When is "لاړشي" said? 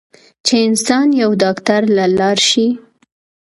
2.17-2.67